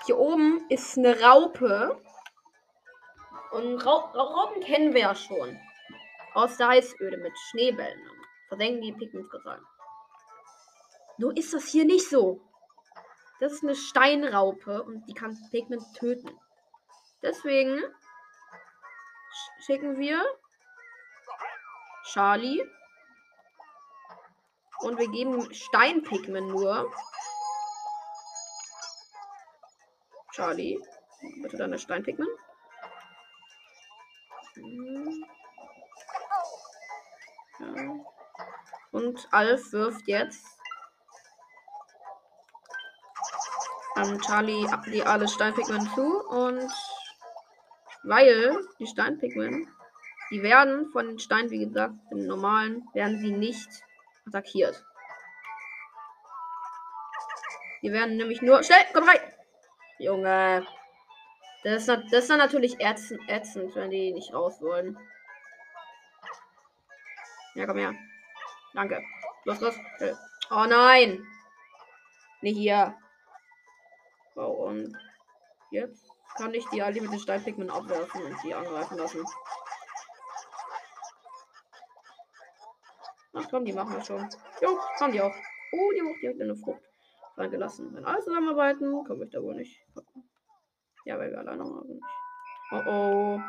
hier 0.07 0.19
oben 0.19 0.65
ist 0.71 0.97
eine 0.97 1.21
Raupe. 1.21 2.01
Und 3.51 3.79
Ra 3.85 4.13
Raupen 4.15 4.63
kennen 4.63 4.95
wir 4.95 5.01
ja 5.03 5.15
schon. 5.15 5.59
Aus 6.35 6.57
der 6.57 6.69
Eisöde 6.69 7.17
mit 7.19 7.33
Schneebällen. 7.51 8.01
Versenken 8.49 8.83
die 8.83 8.93
Pigments 8.93 9.31
gesagt. 9.31 9.63
Nur 11.19 11.37
ist 11.37 11.55
das 11.55 11.67
hier 11.67 11.85
nicht 11.85 12.09
so. 12.09 12.41
Das 13.41 13.53
ist 13.53 13.63
eine 13.63 13.75
Steinraupe 13.75 14.83
und 14.83 15.07
die 15.07 15.15
kann 15.15 15.39
Pigment 15.51 15.83
töten. 15.97 16.31
Deswegen 17.23 17.81
schicken 19.65 19.99
wir 19.99 20.23
Charlie 22.05 22.63
Und 24.81 24.99
wir 24.99 25.09
geben 25.09 25.53
Steinpigment 25.55 26.49
nur. 26.49 26.93
Charlie. 30.33 30.79
Bitte 31.43 31.57
deine 31.57 31.79
Steinpigment. 31.79 32.29
Hm. 34.55 34.94
Und 39.05 39.29
Alf 39.33 39.73
wirft 39.73 40.09
jetzt. 40.09 40.47
Ähm, 43.97 44.19
Charlie 44.23 44.67
die 44.87 45.03
alle 45.03 45.29
Steinpigment 45.29 45.95
zu 45.95 46.27
und 46.29 46.73
weil 48.03 48.57
die 48.79 48.87
Steinpigment, 48.87 49.69
die 50.31 50.43
werden 50.43 50.91
von 50.91 51.07
den 51.07 51.19
Steinen, 51.19 51.51
wie 51.51 51.67
gesagt, 51.67 51.95
im 52.11 52.27
normalen, 52.27 52.83
werden 52.95 53.19
sie 53.19 53.31
nicht 53.31 53.69
attackiert. 54.27 54.85
Die 57.83 57.93
werden 57.93 58.17
nämlich 58.17 58.41
nur. 58.41 58.63
Schnell, 58.63 58.87
komm 58.95 59.05
rein! 59.05 59.21
Junge. 59.99 60.67
Das 61.63 61.83
ist, 61.83 61.89
das 61.89 62.13
ist 62.13 62.31
dann 62.31 62.39
natürlich 62.39 62.81
ätzend, 62.81 63.21
ätzend, 63.29 63.75
wenn 63.77 63.91
die 63.91 64.13
nicht 64.13 64.33
raus 64.33 64.61
wollen. 64.63 64.99
Ja, 67.55 67.67
komm 67.67 67.79
her. 67.79 67.95
Danke. 68.75 69.03
Los, 69.45 69.61
los. 69.61 69.75
Oh 70.51 70.67
nein. 70.67 71.27
Nicht 72.43 72.59
hier. 72.59 72.95
Oh, 74.37 74.67
und 74.67 74.97
jetzt 75.71 76.11
kann 76.37 76.53
ich 76.53 76.67
die 76.71 76.83
alle 76.83 77.01
mit 77.01 77.13
den 77.13 77.21
Steinpigment 77.21 77.71
abwerfen 77.71 78.23
und 78.23 78.37
die 78.43 78.53
angreifen 78.53 78.99
lassen. 78.99 79.25
Ach 83.33 83.47
komm, 83.51 83.65
die 83.65 83.73
machen 83.73 83.95
wir 83.95 84.05
schon. 84.05 84.29
Jo, 84.61 84.79
haben 85.01 85.13
die 85.13 85.21
auch. 85.21 85.35
Oh, 85.73 85.93
die 85.93 86.01
haben 86.01 86.09
auch 86.09 86.21
direkt 86.21 86.41
eine 86.41 86.57
Frucht 86.57 86.83
reingelassen. 87.37 87.95
Wenn 87.95 88.05
alle 88.05 88.23
zusammenarbeiten, 88.23 89.05
komme 89.05 89.25
ich 89.25 89.31
da 89.31 89.43
wohl 89.43 89.55
nicht. 89.55 89.81
Ja, 91.05 91.19
weil 91.19 91.31
wir 91.31 91.39
alleine 91.39 91.65
sind. 91.65 92.03
Oh 92.71 92.83
oh. 92.87 93.41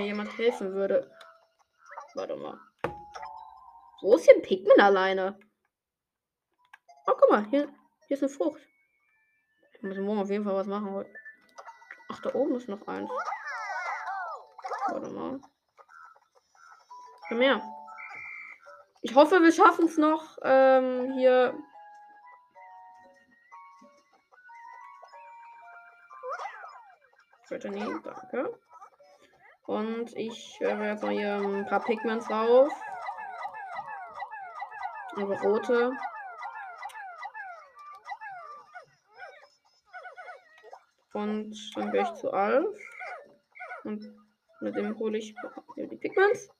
Mir 0.00 0.06
jemand 0.06 0.36
helfen 0.38 0.72
würde. 0.72 1.10
Warte 2.14 2.36
mal. 2.36 2.58
Wo 4.00 4.14
ist 4.14 4.24
hier 4.24 4.34
ein 4.34 4.42
Pikmin 4.42 4.80
alleine? 4.80 5.38
Oh, 7.06 7.12
guck 7.18 7.30
mal, 7.30 7.44
hier, 7.46 7.68
hier 8.06 8.16
ist 8.16 8.22
eine 8.22 8.32
Frucht. 8.32 8.62
Ich 9.74 9.82
muss 9.82 9.98
morgen 9.98 10.20
auf 10.20 10.30
jeden 10.30 10.44
Fall 10.44 10.54
was 10.54 10.66
machen 10.66 10.90
heute. 10.90 11.12
Ach, 12.10 12.20
da 12.22 12.34
oben 12.34 12.54
ist 12.56 12.68
noch 12.68 12.86
eins. 12.86 13.10
Warte 14.88 15.10
mal. 15.10 15.40
Komm 17.28 17.40
her. 17.40 17.62
Ich 19.02 19.14
hoffe, 19.14 19.42
wir 19.42 19.52
schaffen 19.52 19.84
es 19.84 19.98
noch 19.98 20.38
ähm, 20.42 21.12
hier. 21.12 21.54
Bitte 27.48 27.68
nie, 27.70 28.00
danke. 28.02 28.60
Und 29.70 30.16
ich 30.16 30.58
werfe 30.58 30.82
jetzt 30.82 31.04
mal 31.04 31.12
hier 31.12 31.36
ein 31.36 31.64
paar 31.64 31.78
Pigments 31.78 32.26
drauf. 32.26 32.72
Aber 35.14 35.40
rote. 35.42 35.92
Und 41.12 41.54
dann 41.76 41.92
gehe 41.92 42.02
ich 42.02 42.12
zu 42.14 42.32
Alf. 42.32 42.76
Und 43.84 44.12
mit 44.60 44.74
dem 44.74 44.98
hole 44.98 45.16
ich 45.16 45.36
die 45.76 45.96
Pigments. 45.98 46.50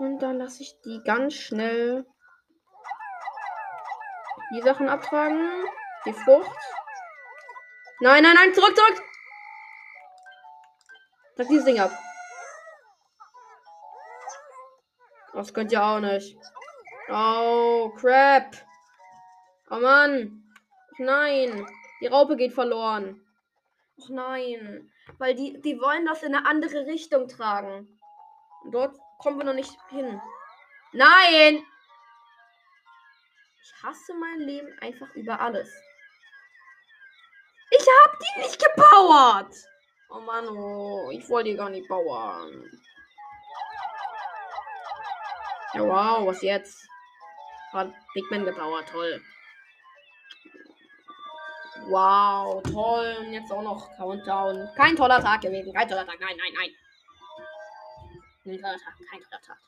Und 0.00 0.18
dann 0.18 0.38
lasse 0.38 0.64
ich 0.64 0.80
die 0.84 1.00
ganz 1.04 1.34
schnell 1.34 2.04
die 4.52 4.62
Sachen 4.62 4.88
abtragen. 4.88 5.48
Die 6.04 6.12
Frucht. 6.12 6.58
Nein, 8.00 8.24
nein, 8.24 8.34
nein, 8.34 8.52
zurück, 8.52 8.74
zurück! 8.76 9.02
Trag 11.36 11.46
dieses 11.46 11.64
Ding 11.66 11.78
ab. 11.78 11.92
Das 15.36 15.52
könnt 15.52 15.70
ihr 15.70 15.84
auch 15.84 16.00
nicht. 16.00 16.34
Oh, 17.10 17.92
crap. 17.94 18.56
Oh 19.70 19.76
Mann. 19.76 20.42
Nein. 20.96 21.66
Die 22.00 22.06
Raupe 22.06 22.36
geht 22.36 22.54
verloren. 22.54 23.20
Ach 24.02 24.08
nein. 24.08 24.90
Weil 25.18 25.34
die, 25.34 25.60
die 25.60 25.78
wollen 25.78 26.06
das 26.06 26.22
in 26.22 26.34
eine 26.34 26.46
andere 26.46 26.86
Richtung 26.86 27.28
tragen. 27.28 27.86
Und 28.64 28.72
dort 28.72 28.96
kommen 29.18 29.36
wir 29.36 29.44
noch 29.44 29.52
nicht 29.52 29.76
hin. 29.90 30.18
Nein! 30.92 31.62
Ich 33.62 33.82
hasse 33.82 34.14
mein 34.14 34.40
Leben 34.40 34.74
einfach 34.80 35.14
über 35.14 35.38
alles. 35.38 35.70
Ich 37.70 37.86
hab 37.86 38.18
die 38.18 38.40
nicht 38.40 38.58
gebauert! 38.58 39.54
Oh 40.08 40.20
Mann, 40.20 40.48
oh, 40.48 41.10
ich 41.10 41.28
wollte 41.28 41.50
die 41.50 41.56
gar 41.56 41.68
nicht 41.68 41.88
bauen. 41.88 42.70
Ja, 45.76 45.82
wow, 45.82 46.26
was 46.26 46.40
jetzt? 46.40 46.88
Hat 47.70 47.92
Big 48.14 48.24
Man 48.30 48.46
gebauert, 48.46 48.88
toll. 48.88 49.20
Wow, 51.88 52.62
toll. 52.62 53.16
Und 53.20 53.32
jetzt 53.34 53.52
auch 53.52 53.60
noch 53.62 53.94
Countdown. 53.96 54.70
Kein 54.74 54.96
toller 54.96 55.20
Tag 55.20 55.42
gewesen. 55.42 55.74
Kein 55.74 55.86
toller 55.86 56.06
Tag. 56.06 56.18
Nein, 56.18 56.34
nein, 56.38 56.52
nein. 56.54 56.70
Kein 58.42 58.58
toller 58.58 58.78
Tag. 58.78 58.94
Kein 59.10 59.20
toller 59.20 59.42
Tag. 59.42 59.58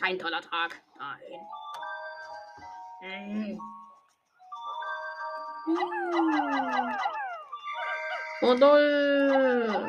Kein 0.00 0.18
toller 0.18 0.40
Tag. 0.40 0.80
Nein. 0.98 1.40
Mhm. 3.02 3.79
Oh, 8.42 8.54
toll. 8.56 9.86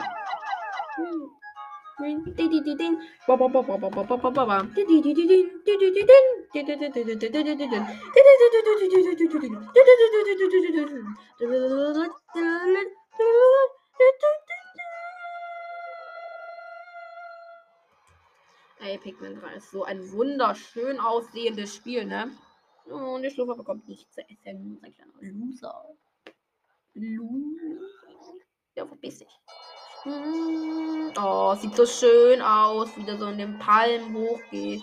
Ey, 18.84 18.98
Pikmin 18.98 19.40
3 19.40 19.54
ist 19.54 19.72
so 19.72 19.84
ein 19.86 20.12
wunderschön 20.12 21.00
aussehendes 21.00 21.76
Spiel, 21.76 22.06
ne? 22.06 22.32
Und 22.86 23.22
der 23.22 23.30
Schluffer 23.30 23.56
bekommt 23.56 23.88
nichts 23.88 24.14
zu 24.14 24.22
essen. 24.22 24.80
Ein 24.82 24.94
kleiner 24.94 25.14
Loser. 25.20 25.96
Loser. 26.94 27.86
Ja, 28.76 28.86
verpiss 28.86 29.20
dich. 29.20 29.40
Hm, 30.04 31.14
oh, 31.22 31.56
sieht 31.56 31.76
so 31.76 31.86
schön 31.86 32.42
aus, 32.42 32.90
wie 32.98 33.04
der 33.04 33.18
so 33.18 33.28
in 33.28 33.38
den 33.38 33.60
Palmen 33.60 34.16
hochgeht. 34.16 34.82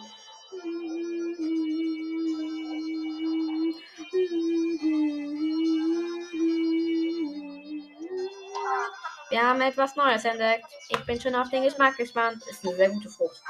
Wir 9.30 9.42
haben 9.42 9.60
etwas 9.60 9.96
Neues 9.96 10.24
entdeckt. 10.24 10.66
Ich 10.88 11.04
bin 11.04 11.20
schon 11.20 11.34
auf 11.34 11.50
den 11.50 11.62
Geschmack 11.62 11.96
gespannt. 11.96 12.42
Ist 12.48 12.64
eine 12.64 12.76
sehr 12.76 12.90
gute 12.90 13.10
Frucht. 13.10 13.42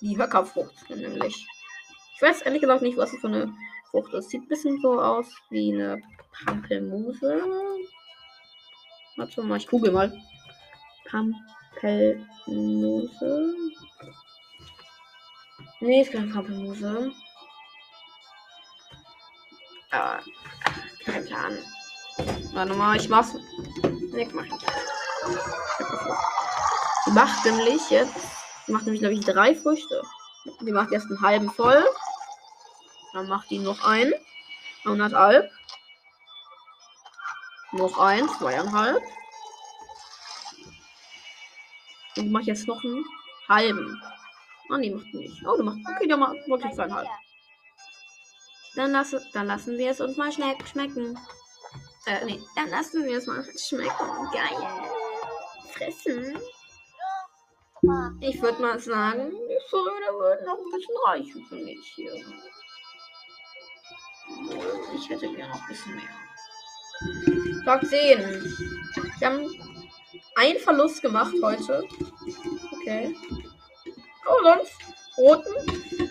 Die 0.00 0.16
Höckerfrucht, 0.16 0.88
nämlich. 0.88 1.46
Ich 2.20 2.28
weiß 2.28 2.42
ehrlich 2.42 2.60
gesagt 2.60 2.82
nicht, 2.82 2.98
was 2.98 3.14
es 3.14 3.20
für 3.20 3.28
eine 3.28 3.50
Frucht 3.90 4.12
ist. 4.12 4.28
Sieht 4.28 4.42
ein 4.42 4.48
bisschen 4.48 4.78
so 4.82 5.00
aus 5.00 5.24
wie 5.48 5.72
eine 5.72 6.02
Pampelmuse. 6.44 7.42
Warte 9.16 9.42
mal, 9.42 9.56
ich 9.56 9.66
google 9.66 9.90
mal. 9.90 10.12
Pampelmuse. 11.06 12.26
Nee, 15.80 16.02
ist 16.02 16.12
keine 16.12 16.30
Pampelmuse. 16.30 17.10
Aber 19.90 20.20
kein 21.06 21.24
Plan. 21.24 21.56
Warte 22.52 22.74
mal, 22.74 22.96
ich 22.96 23.08
mach's. 23.08 23.34
Nee, 24.12 24.28
mach 24.34 24.44
ich 24.44 24.52
nicht. 24.52 24.66
Die 27.06 27.12
macht 27.12 27.46
nämlich 27.46 27.88
jetzt. 27.88 28.14
Die 28.66 28.72
macht 28.72 28.84
nämlich, 28.84 29.00
glaube 29.00 29.14
ich, 29.14 29.24
drei 29.24 29.54
Früchte. 29.54 30.02
Die 30.60 30.72
macht 30.72 30.92
erst 30.92 31.06
einen 31.06 31.22
halben 31.22 31.50
voll. 31.50 31.82
Dann 33.12 33.28
macht 33.28 33.50
die 33.50 33.58
noch 33.58 33.82
einen. 33.84 34.14
100 34.84 35.12
Noch 37.72 37.98
ein, 37.98 38.28
zweieinhalb. 38.28 39.02
Und 42.16 42.32
mache 42.32 42.44
jetzt 42.44 42.66
noch 42.66 42.82
einen 42.82 43.04
halben. 43.48 44.02
Oh 44.70 44.76
nee, 44.76 44.90
macht 44.90 45.12
nicht. 45.14 45.44
Oh, 45.46 45.56
du 45.56 45.64
machst. 45.64 45.80
Okay, 45.88 46.06
der 46.06 46.16
macht 46.16 46.36
wirklich 46.48 46.72
zweieinhalb. 46.72 47.08
Dann, 48.76 48.92
lasse, 48.92 49.26
dann 49.32 49.46
lassen 49.46 49.76
wir 49.76 49.90
es 49.90 50.00
uns 50.00 50.16
mal 50.16 50.32
schmeck, 50.32 50.66
schmecken. 50.68 51.18
Äh, 52.06 52.24
nee, 52.24 52.40
dann 52.56 52.70
lassen 52.70 53.04
wir 53.04 53.18
es 53.18 53.26
mal 53.26 53.44
schmecken. 53.58 54.30
Geil. 54.32 54.90
Fressen. 55.72 56.38
Ich 58.20 58.40
würde 58.42 58.60
mal 58.60 58.78
sagen, 58.78 59.30
die 59.30 59.70
Fröde 59.70 60.18
würden 60.18 60.46
noch 60.46 60.58
ein 60.58 60.70
bisschen 60.70 60.96
reichen 61.06 61.46
für 61.46 61.56
mich 61.56 61.92
hier. 61.94 62.12
Ich 64.94 65.08
hätte 65.08 65.32
gerne 65.32 65.52
noch 65.52 65.62
ein 65.62 65.68
bisschen 65.68 65.94
mehr. 65.94 67.64
Tag 67.64 67.86
10. 67.86 68.18
Wir 69.18 69.26
haben 69.26 69.50
einen 70.36 70.58
Verlust 70.58 71.02
gemacht 71.02 71.34
heute. 71.42 71.86
Okay. 72.72 73.16
Oh, 74.26 74.42
sonst. 74.42 74.72
Roten. 75.16 76.10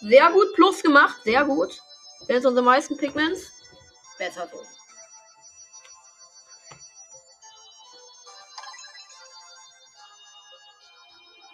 Sehr 0.00 0.30
gut. 0.30 0.52
Plus 0.54 0.82
gemacht. 0.82 1.16
Sehr 1.24 1.44
gut. 1.44 1.80
Jetzt 2.28 2.46
unsere 2.46 2.64
meisten 2.64 2.96
Pigments. 2.96 3.52
Besser 4.18 4.48
so. 4.52 4.60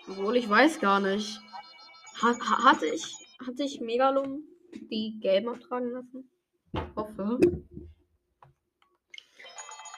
Obwohl 0.09 0.37
ich 0.37 0.49
weiß 0.49 0.81
gar 0.81 1.01
nicht. 1.01 1.41
Hat, 2.23 2.41
hatte 2.41 2.87
ich, 2.87 3.05
hatte 3.47 3.63
ich 3.63 3.81
Megalum 3.81 4.45
die 4.91 5.19
gelben 5.21 5.49
abtragen 5.49 5.91
lassen? 5.91 6.31
Hoffe. 6.95 7.39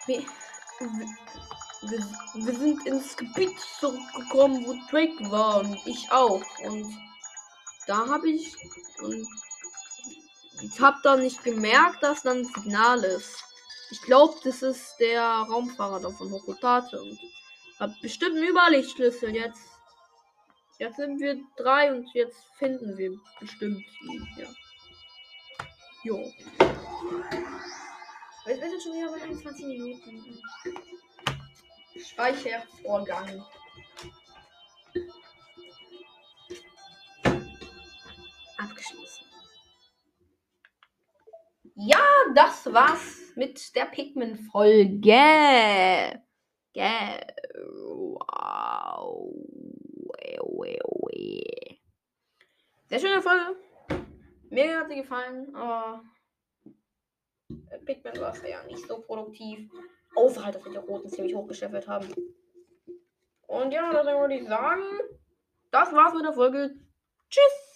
Wir, 0.06 0.22
wir, 1.82 2.06
wir 2.34 2.54
sind 2.54 2.86
ins 2.86 3.16
Gebiet 3.16 3.58
zurückgekommen, 3.78 4.64
wo 4.66 4.74
Drake 4.90 5.30
war 5.30 5.60
und 5.60 5.78
ich 5.86 6.10
auch. 6.10 6.42
Und 6.64 6.96
da 7.86 8.06
habe 8.06 8.30
ich 8.30 8.54
und 9.02 9.26
ich 10.62 10.80
habe 10.80 10.98
dann 11.02 11.20
nicht 11.20 11.42
gemerkt, 11.44 12.02
dass 12.02 12.22
dann 12.22 12.38
ein 12.38 12.44
Signal 12.44 13.04
ist. 13.04 13.44
Ich 13.90 14.02
glaube, 14.02 14.34
das 14.44 14.62
ist 14.62 14.96
der 14.98 15.22
Raumfahrer 15.22 16.00
da 16.00 16.10
von 16.10 16.30
Hokotate 16.30 17.00
und 17.00 17.18
hat 17.78 18.00
bestimmt 18.00 18.36
einen 18.36 18.48
Überlichtschlüssel 18.48 19.34
jetzt. 19.34 19.62
Jetzt 20.78 20.96
sind 20.96 21.20
wir 21.20 21.40
drei 21.56 21.92
und 21.92 22.08
jetzt 22.14 22.38
finden 22.58 22.96
wir 22.96 23.18
bestimmt 23.40 23.84
ihn. 24.02 24.28
Ja. 24.36 24.48
Jo. 26.04 26.32
Wir 28.44 28.56
sind 28.56 28.82
schon 28.82 28.94
wieder 28.94 29.10
bei 29.10 29.22
21 29.22 29.66
Minuten. 29.66 30.40
Speichervorgang. 31.98 33.44
Abgeschlossen. 38.58 39.26
Ja, 41.74 41.98
das 42.34 42.72
war's 42.72 43.32
mit 43.34 43.74
der 43.74 43.86
Pikmin-Folge. 43.86 46.20
Wow. 48.14 49.34
Sehr 52.88 53.00
schöne 53.00 53.20
Folge. 53.20 53.56
Mir 54.50 54.78
hat 54.78 54.88
sie 54.88 54.96
gefallen, 54.96 55.54
aber 55.54 56.02
Pikmin 57.84 58.20
war 58.20 58.34
ja 58.46 58.62
nicht 58.64 58.86
so 58.86 59.00
produktiv. 59.00 59.70
Außer 60.14 60.44
halt, 60.44 60.54
dass 60.54 60.64
wir 60.64 60.72
die 60.72 60.78
Roten 60.78 61.08
ziemlich 61.08 61.34
hochgeschäffelt 61.34 61.86
haben. 61.86 62.08
Und 63.46 63.72
ja, 63.72 63.92
deswegen 63.92 64.20
würde 64.20 64.34
ich 64.34 64.48
sagen, 64.48 64.82
das 65.70 65.92
war's 65.92 66.14
mit 66.14 66.24
der 66.24 66.32
Folge. 66.32 66.74
Tschüss! 67.30 67.67